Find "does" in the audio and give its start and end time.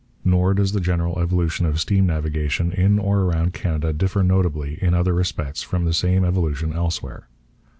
0.55-0.71